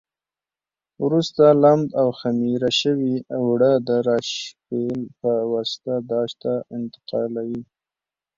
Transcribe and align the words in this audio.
وروسته 1.03 1.43
لمد 1.63 1.89
او 2.01 2.07
خمېره 2.19 2.71
شوي 2.81 3.15
اوړه 3.39 3.71
د 3.87 3.89
راشپېل 4.07 4.99
په 5.19 5.31
واسطه 5.51 5.93
داش 6.11 6.31
ته 6.41 6.53
انتقالوي. 6.77 7.61